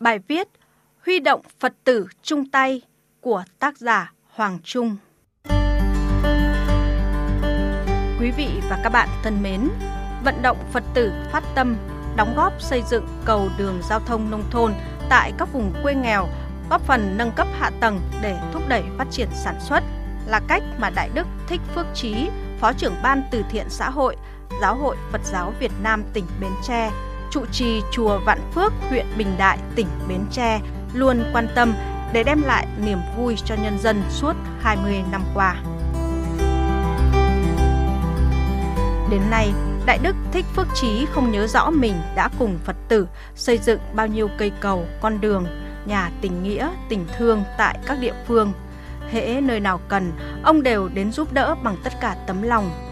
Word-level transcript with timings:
Bài 0.00 0.18
viết 0.28 0.48
Huy 1.06 1.18
động 1.18 1.40
Phật 1.60 1.74
tử 1.84 2.06
chung 2.22 2.50
tay 2.50 2.82
của 3.20 3.44
tác 3.58 3.78
giả 3.78 4.12
Hoàng 4.28 4.58
Trung. 4.64 4.96
Quý 8.20 8.30
vị 8.36 8.48
và 8.70 8.80
các 8.82 8.90
bạn 8.92 9.08
thân 9.22 9.42
mến, 9.42 9.68
vận 10.24 10.42
động 10.42 10.56
Phật 10.72 10.82
tử 10.94 11.12
phát 11.32 11.42
tâm 11.54 11.76
đóng 12.16 12.34
góp 12.36 12.62
xây 12.62 12.82
dựng 12.90 13.06
cầu 13.24 13.48
đường 13.58 13.80
giao 13.88 14.00
thông 14.00 14.30
nông 14.30 14.44
thôn 14.50 14.72
tại 15.08 15.32
các 15.38 15.48
vùng 15.52 15.72
quê 15.82 15.94
nghèo, 15.94 16.28
góp 16.70 16.82
phần 16.82 17.14
nâng 17.16 17.32
cấp 17.36 17.46
hạ 17.58 17.70
tầng 17.80 18.00
để 18.22 18.38
thúc 18.52 18.62
đẩy 18.68 18.82
phát 18.98 19.06
triển 19.10 19.28
sản 19.44 19.60
xuất 19.60 19.84
là 20.26 20.40
cách 20.48 20.62
mà 20.78 20.90
Đại 20.90 21.10
Đức 21.14 21.26
Thích 21.48 21.60
Phước 21.74 21.86
Trí, 21.94 22.28
Phó 22.60 22.72
trưởng 22.72 22.94
Ban 23.02 23.22
Từ 23.30 23.44
thiện 23.50 23.66
xã 23.70 23.90
hội, 23.90 24.16
Giáo 24.62 24.74
hội 24.74 24.96
Phật 25.12 25.20
giáo 25.24 25.52
Việt 25.60 25.72
Nam 25.82 26.04
tỉnh 26.12 26.26
Bến 26.40 26.52
Tre, 26.66 26.90
trụ 27.30 27.46
trì 27.52 27.82
chùa 27.90 28.18
Vạn 28.18 28.38
Phước, 28.54 28.72
huyện 28.88 29.06
Bình 29.16 29.34
Đại, 29.38 29.58
tỉnh 29.74 29.86
Bến 30.08 30.20
Tre 30.32 30.60
luôn 30.94 31.22
quan 31.32 31.48
tâm 31.54 31.74
để 32.12 32.22
đem 32.22 32.42
lại 32.42 32.66
niềm 32.84 32.98
vui 33.16 33.36
cho 33.44 33.54
nhân 33.54 33.78
dân 33.78 34.02
suốt 34.10 34.32
20 34.60 35.02
năm 35.12 35.22
qua. 35.34 35.56
Đến 39.10 39.20
nay, 39.30 39.52
Đại 39.86 39.98
Đức 40.02 40.16
Thích 40.32 40.44
Phước 40.56 40.66
Trí 40.74 41.06
không 41.06 41.30
nhớ 41.30 41.46
rõ 41.46 41.70
mình 41.70 41.94
đã 42.16 42.28
cùng 42.38 42.58
Phật 42.64 42.76
tử 42.88 43.06
xây 43.34 43.58
dựng 43.58 43.80
bao 43.94 44.06
nhiêu 44.06 44.28
cây 44.38 44.52
cầu, 44.60 44.86
con 45.00 45.20
đường, 45.20 45.46
nhà 45.86 46.10
tình 46.20 46.42
nghĩa, 46.42 46.70
tình 46.88 47.06
thương 47.18 47.44
tại 47.58 47.78
các 47.86 47.98
địa 48.00 48.14
phương. 48.26 48.52
Hễ 49.10 49.40
nơi 49.40 49.60
nào 49.60 49.80
cần, 49.88 50.12
ông 50.42 50.62
đều 50.62 50.88
đến 50.88 51.12
giúp 51.12 51.32
đỡ 51.32 51.54
bằng 51.62 51.76
tất 51.84 51.92
cả 52.00 52.16
tấm 52.26 52.42
lòng. 52.42 52.87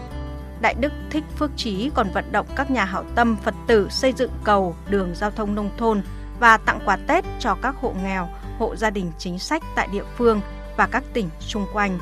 Đại 0.61 0.75
Đức 0.79 0.93
Thích 1.09 1.23
Phước 1.37 1.51
Trí 1.57 1.91
còn 1.95 2.07
vận 2.13 2.31
động 2.31 2.45
các 2.55 2.71
nhà 2.71 2.85
hảo 2.85 3.03
tâm 3.15 3.37
Phật 3.43 3.55
tử 3.67 3.87
xây 3.89 4.13
dựng 4.13 4.31
cầu, 4.43 4.75
đường 4.89 5.15
giao 5.15 5.31
thông 5.31 5.55
nông 5.55 5.69
thôn 5.77 6.01
và 6.39 6.57
tặng 6.57 6.79
quà 6.85 6.97
Tết 7.07 7.25
cho 7.39 7.55
các 7.61 7.75
hộ 7.75 7.93
nghèo, 8.03 8.29
hộ 8.59 8.75
gia 8.75 8.89
đình 8.89 9.11
chính 9.17 9.39
sách 9.39 9.63
tại 9.75 9.87
địa 9.91 10.03
phương 10.17 10.41
và 10.77 10.87
các 10.87 11.03
tỉnh 11.13 11.29
xung 11.39 11.65
quanh. 11.73 11.99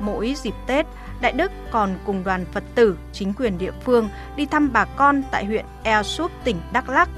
Mỗi 0.00 0.34
dịp 0.36 0.54
Tết, 0.66 0.86
Đại 1.20 1.32
Đức 1.32 1.52
còn 1.70 1.98
cùng 2.06 2.24
đoàn 2.24 2.44
Phật 2.52 2.64
tử, 2.74 2.98
chính 3.12 3.32
quyền 3.34 3.58
địa 3.58 3.72
phương 3.84 4.08
đi 4.36 4.46
thăm 4.46 4.72
bà 4.72 4.84
con 4.84 5.22
tại 5.30 5.44
huyện 5.44 5.64
Ea 5.82 6.02
Súp, 6.02 6.30
tỉnh 6.44 6.56
Đắk 6.72 6.88
Lắk, 6.88 7.08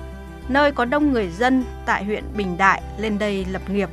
nơi 0.48 0.73
có 0.73 0.85
đông 0.85 1.12
người 1.12 1.29
dân 1.29 1.64
tại 1.87 2.05
huyện 2.05 2.25
Bình 2.37 2.57
Đại 2.59 2.83
lên 2.98 3.19
đây 3.19 3.45
lập 3.45 3.62
nghiệp. 3.70 3.89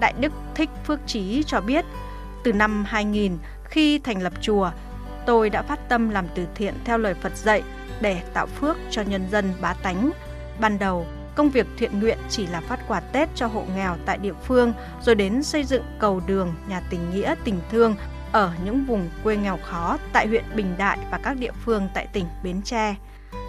Đại 0.00 0.14
Đức 0.20 0.32
Thích 0.54 0.70
Phước 0.86 1.00
Trí 1.06 1.42
cho 1.46 1.60
biết, 1.60 1.84
từ 2.44 2.52
năm 2.52 2.84
2000, 2.88 3.38
khi 3.64 3.98
thành 3.98 4.22
lập 4.22 4.32
chùa, 4.40 4.70
tôi 5.26 5.50
đã 5.50 5.62
phát 5.62 5.88
tâm 5.88 6.10
làm 6.10 6.26
từ 6.34 6.46
thiện 6.54 6.74
theo 6.84 6.98
lời 6.98 7.14
Phật 7.14 7.36
dạy 7.36 7.62
để 8.00 8.22
tạo 8.32 8.46
phước 8.46 8.76
cho 8.90 9.02
nhân 9.02 9.26
dân 9.30 9.52
bá 9.60 9.74
tánh. 9.82 10.10
Ban 10.60 10.78
đầu, 10.78 11.06
công 11.34 11.50
việc 11.50 11.66
thiện 11.78 12.00
nguyện 12.00 12.18
chỉ 12.30 12.46
là 12.46 12.60
phát 12.60 12.80
quà 12.88 13.00
Tết 13.00 13.28
cho 13.34 13.46
hộ 13.46 13.64
nghèo 13.76 13.96
tại 14.06 14.18
địa 14.18 14.34
phương, 14.46 14.72
rồi 15.02 15.14
đến 15.14 15.42
xây 15.42 15.64
dựng 15.64 15.82
cầu 15.98 16.20
đường, 16.26 16.54
nhà 16.68 16.82
tình 16.90 17.10
nghĩa, 17.10 17.34
tình 17.44 17.60
thương 17.70 17.94
ở 18.32 18.52
những 18.64 18.84
vùng 18.84 19.10
quê 19.24 19.36
nghèo 19.36 19.58
khó 19.62 19.98
tại 20.12 20.26
huyện 20.26 20.44
Bình 20.54 20.74
Đại 20.78 20.98
và 21.10 21.18
các 21.18 21.36
địa 21.36 21.52
phương 21.64 21.88
tại 21.94 22.06
tỉnh 22.12 22.26
Bến 22.42 22.62
Tre. 22.62 22.94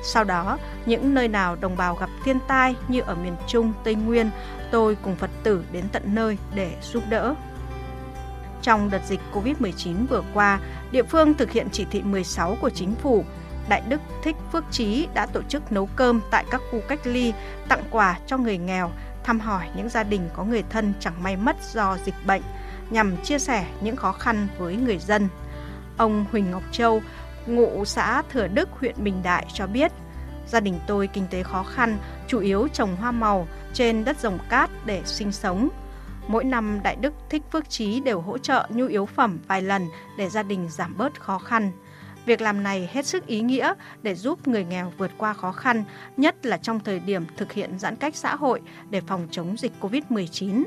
Sau 0.04 0.24
đó, 0.24 0.58
những 0.86 1.14
nơi 1.14 1.28
nào 1.28 1.56
đồng 1.56 1.78
bào 1.78 1.96
gặp 1.96 2.10
thiên 2.24 2.40
tai 2.48 2.76
như 2.88 3.02
ở 3.02 3.16
miền 3.16 3.36
Trung, 3.48 3.74
Tây 3.84 3.96
Nguyên, 3.96 4.30
tôi 4.72 4.98
cùng 5.02 5.16
Phật 5.16 5.30
tử 5.44 5.64
đến 5.72 5.86
tận 5.92 6.04
nơi 6.06 6.38
để 6.56 6.72
giúp 6.82 7.04
đỡ. 7.10 7.36
Trong 8.62 8.90
đợt 8.90 9.02
dịch 9.08 9.20
COVID-19 9.34 10.08
vừa 10.10 10.24
qua, 10.34 10.60
địa 10.92 11.04
phương 11.04 11.34
thực 11.34 11.52
hiện 11.52 11.68
chỉ 11.72 11.86
thị 11.92 12.02
16 12.02 12.58
của 12.62 12.70
chính 12.70 12.96
phủ, 12.96 13.26
Đại 13.70 13.82
Đức 13.88 14.02
Thích 14.24 14.36
Phước 14.52 14.64
Trí 14.72 15.08
đã 15.14 15.26
tổ 15.26 15.42
chức 15.50 15.72
nấu 15.72 15.90
cơm 15.96 16.22
tại 16.32 16.46
các 16.52 16.62
khu 16.72 16.80
cách 16.88 17.00
ly, 17.04 17.34
tặng 17.68 17.84
quà 17.92 18.20
cho 18.28 18.38
người 18.38 18.58
nghèo, 18.58 18.92
thăm 19.24 19.40
hỏi 19.40 19.68
những 19.76 19.90
gia 19.90 20.04
đình 20.04 20.30
có 20.34 20.44
người 20.44 20.64
thân 20.70 20.94
chẳng 21.00 21.24
may 21.24 21.38
mất 21.38 21.56
do 21.74 21.98
dịch 22.06 22.16
bệnh, 22.26 22.42
nhằm 22.90 23.18
chia 23.24 23.40
sẻ 23.40 23.66
những 23.82 23.96
khó 23.96 24.12
khăn 24.12 24.48
với 24.58 24.76
người 24.76 24.98
dân. 24.98 25.28
Ông 25.98 26.26
Huỳnh 26.32 26.52
Ngọc 26.52 26.64
Châu, 26.72 27.02
ngụ 27.48 27.86
xã 27.86 28.24
Thừa 28.32 28.48
Đức, 28.48 28.70
huyện 28.72 28.96
Bình 28.98 29.24
Đại 29.24 29.46
cho 29.54 29.68
biết, 29.68 29.92
gia 30.48 30.60
đình 30.60 30.80
tôi 30.88 31.08
kinh 31.08 31.28
tế 31.30 31.44
khó 31.44 31.64
khăn, 31.64 31.98
chủ 32.28 32.40
yếu 32.40 32.68
trồng 32.68 32.96
hoa 32.96 33.12
màu 33.12 33.48
trên 33.74 34.06
đất 34.06 34.20
rồng 34.20 34.38
cát 34.50 34.70
để 34.86 35.02
sinh 35.06 35.32
sống. 35.32 35.70
Mỗi 36.28 36.44
năm 36.44 36.80
Đại 36.84 36.96
Đức 36.96 37.14
Thích 37.30 37.44
Phước 37.52 37.70
Trí 37.70 38.00
đều 38.00 38.22
hỗ 38.22 38.38
trợ 38.38 38.68
nhu 38.70 38.86
yếu 38.86 39.06
phẩm 39.06 39.40
vài 39.48 39.62
lần 39.62 39.88
để 40.18 40.30
gia 40.30 40.44
đình 40.44 40.70
giảm 40.70 40.98
bớt 40.98 41.22
khó 41.22 41.40
khăn. 41.40 41.72
Việc 42.26 42.42
làm 42.42 42.64
này 42.64 42.90
hết 42.94 43.06
sức 43.06 43.28
ý 43.28 43.42
nghĩa 43.42 43.74
để 44.02 44.16
giúp 44.16 44.48
người 44.48 44.66
nghèo 44.66 44.94
vượt 44.98 45.12
qua 45.18 45.34
khó 45.34 45.52
khăn, 45.52 45.84
nhất 46.18 46.46
là 46.46 46.58
trong 46.58 46.80
thời 46.80 47.00
điểm 47.00 47.26
thực 47.38 47.52
hiện 47.52 47.80
giãn 47.80 47.96
cách 47.96 48.16
xã 48.16 48.36
hội 48.36 48.62
để 48.90 49.02
phòng 49.02 49.28
chống 49.32 49.58
dịch 49.58 49.72
COVID-19. 49.82 50.64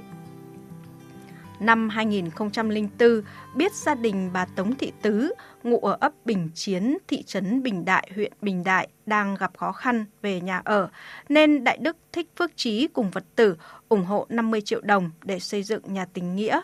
Năm 1.60 1.88
2004, 1.88 3.22
biết 3.54 3.72
gia 3.72 3.94
đình 3.94 4.30
bà 4.32 4.44
Tống 4.44 4.74
Thị 4.74 4.92
Tứ, 5.02 5.34
ngụ 5.62 5.78
ở 5.78 5.96
ấp 6.00 6.12
Bình 6.24 6.48
Chiến, 6.54 6.96
thị 7.08 7.22
trấn 7.22 7.62
Bình 7.62 7.84
Đại, 7.84 8.10
huyện 8.14 8.32
Bình 8.40 8.64
Đại 8.64 8.88
đang 9.06 9.34
gặp 9.34 9.50
khó 9.56 9.72
khăn 9.72 10.04
về 10.22 10.40
nhà 10.40 10.62
ở, 10.64 10.88
nên 11.28 11.64
Đại 11.64 11.76
Đức 11.80 11.96
Thích 12.12 12.28
Phước 12.38 12.56
Trí 12.56 12.88
cùng 12.88 13.10
Phật 13.10 13.24
tử 13.36 13.56
ủng 13.88 14.04
hộ 14.04 14.26
50 14.28 14.60
triệu 14.60 14.80
đồng 14.80 15.10
để 15.22 15.38
xây 15.38 15.62
dựng 15.62 15.82
nhà 15.86 16.06
tình 16.12 16.36
nghĩa. 16.36 16.60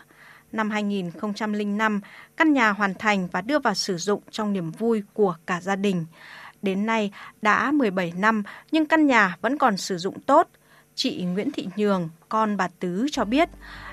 Năm 0.51 0.69
2005, 0.69 2.01
căn 2.37 2.53
nhà 2.53 2.69
hoàn 2.69 2.93
thành 2.93 3.27
và 3.31 3.41
đưa 3.41 3.59
vào 3.59 3.73
sử 3.73 3.97
dụng 3.97 4.21
trong 4.31 4.53
niềm 4.53 4.71
vui 4.71 5.03
của 5.13 5.35
cả 5.45 5.61
gia 5.61 5.75
đình. 5.75 6.05
Đến 6.61 6.85
nay 6.85 7.11
đã 7.41 7.71
17 7.71 8.13
năm 8.17 8.43
nhưng 8.71 8.85
căn 8.85 9.07
nhà 9.07 9.37
vẫn 9.41 9.57
còn 9.57 9.77
sử 9.77 9.97
dụng 9.97 10.19
tốt. 10.19 10.49
Chị 10.99 11.23
Nguyễn 11.23 11.51
Thị 11.51 11.67
Nhường, 11.75 12.09
con 12.29 12.57
bà 12.57 12.67
Tứ 12.79 13.07
cho 13.11 13.25
biết, 13.25 13.49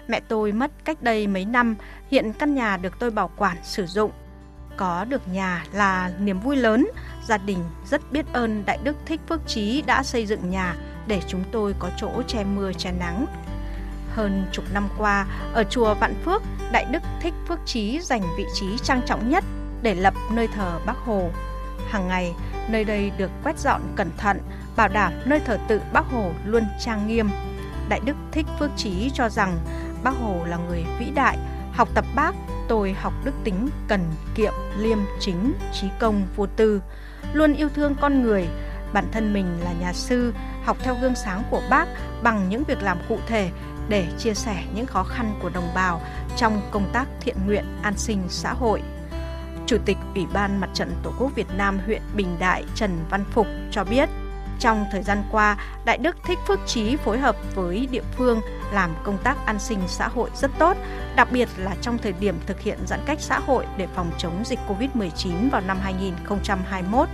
mẹ 0.09 0.21
tôi 0.29 0.53
mất 0.53 0.71
cách 0.85 1.03
đây 1.03 1.27
mấy 1.27 1.45
năm, 1.45 1.77
hiện 2.11 2.33
căn 2.33 2.55
nhà 2.55 2.77
được 2.77 2.99
tôi 2.99 3.11
bảo 3.11 3.31
quản 3.37 3.57
sử 3.63 3.87
dụng. 3.87 4.11
Có 4.77 5.05
được 5.05 5.29
nhà 5.29 5.65
là 5.73 6.11
niềm 6.19 6.41
vui 6.41 6.57
lớn, 6.57 6.87
gia 7.27 7.39
đình 7.39 7.59
rất 7.91 8.13
biết 8.13 8.27
ơn 8.33 8.63
Đại 8.67 8.79
Đức 8.85 8.97
Thích 9.07 9.21
Phước 9.29 9.41
Trí 9.47 9.83
đã 9.83 10.03
xây 10.03 10.27
dựng 10.27 10.51
nhà 10.51 10.77
để 11.07 11.21
chúng 11.29 11.45
tôi 11.53 11.75
có 11.79 11.91
chỗ 11.97 12.23
che 12.27 12.45
mưa 12.45 12.73
che 12.73 12.93
nắng. 12.93 13.27
Hơn 14.11 14.45
chục 14.53 14.65
năm 14.73 14.89
qua, 14.99 15.27
ở 15.53 15.65
chùa 15.65 15.95
Vạn 15.95 16.15
Phước, 16.25 16.43
Đại 16.73 16.85
Đức 16.91 17.03
Thích 17.21 17.35
Phước 17.49 17.59
Trí 17.67 18.01
dành 18.01 18.23
vị 18.37 18.45
trí 18.55 18.67
trang 18.83 19.01
trọng 19.07 19.31
nhất 19.31 19.45
để 19.83 19.95
lập 19.95 20.15
nơi 20.33 20.49
thờ 20.49 20.81
Bác 20.87 20.97
Hồ. 20.97 21.31
Hàng 21.95 22.09
ngày, 22.09 22.35
nơi 22.69 22.85
đây 22.85 23.13
được 23.19 23.31
quét 23.45 23.59
dọn 23.59 23.81
cẩn 23.97 24.11
thận, 24.17 24.41
bảo 24.77 24.89
đảm 24.89 25.13
nơi 25.25 25.41
thờ 25.41 25.59
tự 25.69 25.81
Bác 25.93 26.05
Hồ 26.11 26.31
luôn 26.45 26.65
trang 26.81 27.07
nghiêm. 27.07 27.29
Đại 27.89 28.01
Đức 28.05 28.17
Thích 28.33 28.47
Phước 28.59 28.71
Trí 28.77 29.11
cho 29.15 29.29
rằng 29.29 29.59
Bác 30.03 30.15
Hồ 30.21 30.45
là 30.45 30.57
người 30.57 30.85
vĩ 30.99 31.11
đại, 31.15 31.39
học 31.73 31.89
tập 31.95 32.05
bác, 32.15 32.35
tôi 32.69 32.93
học 32.93 33.13
đức 33.25 33.33
tính 33.45 33.69
cần 33.89 34.01
kiệm, 34.35 34.53
liêm 34.79 34.99
chính, 35.21 35.55
trí 35.73 35.89
công, 35.99 36.27
vô 36.37 36.47
tư, 36.47 36.83
luôn 37.33 37.55
yêu 37.55 37.69
thương 37.75 37.95
con 38.01 38.23
người, 38.23 38.49
bản 38.93 39.05
thân 39.13 39.33
mình 39.33 39.47
là 39.65 39.73
nhà 39.81 39.93
sư, 39.93 40.35
học 40.65 40.77
theo 40.81 40.97
gương 41.01 41.15
sáng 41.15 41.43
của 41.51 41.63
bác 41.71 41.87
bằng 42.23 42.49
những 42.49 42.65
việc 42.65 42.83
làm 42.83 42.99
cụ 43.09 43.19
thể 43.27 43.51
để 43.89 44.07
chia 44.19 44.35
sẻ 44.35 44.65
những 44.75 44.87
khó 44.87 45.03
khăn 45.03 45.35
của 45.43 45.51
đồng 45.55 45.75
bào 45.75 46.01
trong 46.37 46.61
công 46.71 46.91
tác 46.93 47.07
thiện 47.21 47.37
nguyện 47.47 47.65
an 47.83 47.95
sinh 47.97 48.23
xã 48.29 48.53
hội. 48.53 48.83
Chủ 49.67 49.77
tịch 49.85 49.99
Ủy 50.15 50.27
ban 50.33 50.61
Mặt 50.61 50.71
trận 50.75 50.93
Tổ 51.03 51.13
quốc 51.19 51.35
Việt 51.35 51.47
Nam 51.57 51.79
huyện 51.87 52.03
Bình 52.17 52.37
Đại 52.39 52.65
Trần 52.75 52.91
Văn 53.11 53.25
Phục 53.33 53.47
cho 53.71 53.85
biết, 53.85 54.09
trong 54.61 54.85
thời 54.93 55.03
gian 55.03 55.23
qua, 55.31 55.57
Đại 55.85 55.99
Đức 55.99 56.17
Thích 56.27 56.39
Phước 56.47 56.61
Trí 56.67 56.97
phối 56.97 57.19
hợp 57.19 57.37
với 57.55 57.89
địa 57.91 58.03
phương 58.17 58.41
làm 58.73 58.91
công 59.05 59.19
tác 59.19 59.47
an 59.47 59.59
sinh 59.59 59.79
xã 59.87 60.09
hội 60.09 60.31
rất 60.35 60.51
tốt, 60.59 60.77
đặc 61.17 61.29
biệt 61.33 61.49
là 61.57 61.77
trong 61.81 61.99
thời 61.99 62.13
điểm 62.13 62.35
thực 62.47 62.61
hiện 62.61 62.79
giãn 62.87 63.01
cách 63.07 63.21
xã 63.21 63.39
hội 63.39 63.67
để 63.77 63.87
phòng 63.95 64.11
chống 64.19 64.43
dịch 64.45 64.59
COVID-19 64.69 65.51
vào 65.51 65.61
năm 65.61 65.79
2021. 65.83 67.09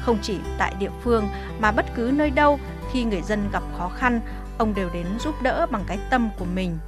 Không 0.00 0.18
chỉ 0.22 0.38
tại 0.58 0.74
địa 0.78 0.90
phương 1.02 1.28
mà 1.58 1.72
bất 1.72 1.86
cứ 1.94 2.10
nơi 2.14 2.30
đâu 2.30 2.58
khi 2.92 3.04
người 3.04 3.22
dân 3.22 3.50
gặp 3.52 3.62
khó 3.78 3.88
khăn, 3.88 4.20
ông 4.58 4.74
đều 4.74 4.90
đến 4.94 5.06
giúp 5.18 5.34
đỡ 5.42 5.66
bằng 5.70 5.84
cái 5.86 5.98
tâm 6.10 6.30
của 6.38 6.46
mình. 6.54 6.78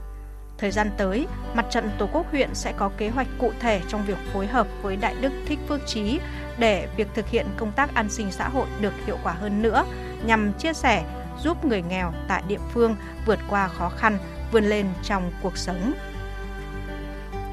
Thời 0.58 0.70
gian 0.70 0.90
tới, 0.96 1.26
Mặt 1.54 1.66
trận 1.70 1.90
Tổ 1.98 2.08
quốc 2.12 2.26
huyện 2.30 2.54
sẽ 2.54 2.72
có 2.72 2.90
kế 2.96 3.08
hoạch 3.08 3.26
cụ 3.38 3.52
thể 3.60 3.80
trong 3.88 4.06
việc 4.06 4.18
phối 4.32 4.46
hợp 4.46 4.66
với 4.82 4.96
Đại 4.96 5.14
Đức 5.20 5.32
Thích 5.46 5.58
Phước 5.68 5.86
Trí 5.86 6.20
để 6.58 6.88
việc 6.96 7.08
thực 7.14 7.28
hiện 7.28 7.46
công 7.56 7.72
tác 7.72 7.94
an 7.94 8.10
sinh 8.10 8.32
xã 8.32 8.48
hội 8.48 8.66
được 8.80 8.92
hiệu 9.06 9.16
quả 9.22 9.32
hơn 9.32 9.62
nữa, 9.62 9.84
nhằm 10.24 10.52
chia 10.52 10.72
sẻ, 10.72 11.04
giúp 11.38 11.64
người 11.64 11.82
nghèo 11.82 12.12
tại 12.28 12.42
địa 12.48 12.58
phương 12.72 12.96
vượt 13.26 13.38
qua 13.50 13.68
khó 13.68 13.88
khăn, 13.88 14.18
vươn 14.52 14.64
lên 14.64 14.86
trong 15.02 15.30
cuộc 15.42 15.56
sống. 15.56 15.92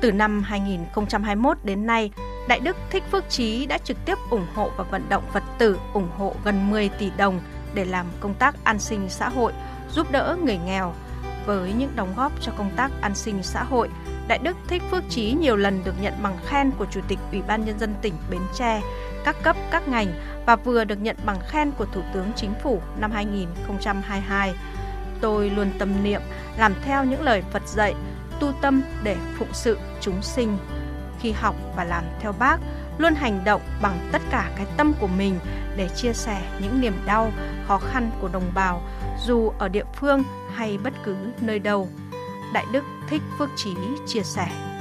Từ 0.01 0.11
năm 0.11 0.43
2021 0.43 1.57
đến 1.63 1.85
nay, 1.85 2.11
Đại 2.47 2.59
Đức 2.59 2.77
Thích 2.89 3.03
Phước 3.11 3.29
Trí 3.29 3.65
đã 3.65 3.77
trực 3.77 3.97
tiếp 4.05 4.17
ủng 4.29 4.47
hộ 4.55 4.71
và 4.77 4.83
vận 4.83 5.09
động 5.09 5.23
Phật 5.33 5.43
tử 5.57 5.79
ủng 5.93 6.09
hộ 6.17 6.35
gần 6.43 6.69
10 6.69 6.89
tỷ 6.89 7.11
đồng 7.17 7.39
để 7.73 7.85
làm 7.85 8.05
công 8.19 8.33
tác 8.33 8.55
an 8.63 8.79
sinh 8.79 9.09
xã 9.09 9.29
hội, 9.29 9.53
giúp 9.91 10.11
đỡ 10.11 10.37
người 10.43 10.57
nghèo. 10.65 10.93
Với 11.45 11.73
những 11.73 11.95
đóng 11.95 12.13
góp 12.17 12.31
cho 12.41 12.51
công 12.57 12.71
tác 12.75 12.91
an 13.01 13.15
sinh 13.15 13.43
xã 13.43 13.63
hội, 13.63 13.89
Đại 14.27 14.37
Đức 14.37 14.57
Thích 14.67 14.83
Phước 14.91 15.03
Trí 15.09 15.31
nhiều 15.31 15.55
lần 15.55 15.83
được 15.83 15.93
nhận 16.01 16.13
bằng 16.23 16.37
khen 16.45 16.71
của 16.77 16.85
Chủ 16.91 17.01
tịch 17.07 17.19
Ủy 17.31 17.41
ban 17.41 17.65
Nhân 17.65 17.79
dân 17.79 17.95
tỉnh 18.01 18.13
Bến 18.29 18.41
Tre, 18.53 18.81
các 19.25 19.35
cấp, 19.43 19.55
các 19.71 19.87
ngành 19.87 20.07
và 20.45 20.55
vừa 20.55 20.83
được 20.83 21.01
nhận 21.01 21.15
bằng 21.25 21.39
khen 21.47 21.71
của 21.71 21.85
Thủ 21.85 22.01
tướng 22.13 22.31
Chính 22.35 22.53
phủ 22.63 22.81
năm 22.99 23.11
2022. 23.11 24.53
Tôi 25.21 25.49
luôn 25.49 25.71
tâm 25.79 26.03
niệm 26.03 26.21
làm 26.57 26.73
theo 26.85 27.03
những 27.03 27.21
lời 27.21 27.43
Phật 27.51 27.67
dạy, 27.67 27.95
tu 28.39 28.51
tâm 28.61 28.81
để 29.03 29.17
phụng 29.37 29.53
sự 29.53 29.77
chúng 30.01 30.21
sinh. 30.21 30.57
Khi 31.19 31.31
học 31.31 31.55
và 31.75 31.83
làm 31.83 32.03
theo 32.19 32.31
bác, 32.39 32.57
luôn 32.97 33.15
hành 33.15 33.43
động 33.45 33.61
bằng 33.81 34.09
tất 34.11 34.21
cả 34.31 34.51
cái 34.55 34.65
tâm 34.77 34.93
của 34.99 35.07
mình 35.07 35.39
để 35.77 35.89
chia 35.95 36.13
sẻ 36.13 36.41
những 36.61 36.81
niềm 36.81 36.93
đau, 37.05 37.31
khó 37.67 37.77
khăn 37.77 38.11
của 38.21 38.27
đồng 38.27 38.51
bào, 38.53 38.81
dù 39.25 39.51
ở 39.59 39.69
địa 39.69 39.85
phương 39.93 40.23
hay 40.55 40.77
bất 40.83 40.93
cứ 41.03 41.15
nơi 41.41 41.59
đâu. 41.59 41.89
Đại 42.53 42.65
Đức 42.71 42.83
Thích 43.09 43.21
Phước 43.37 43.49
Trí 43.55 43.75
chia 44.07 44.23
sẻ. 44.23 44.74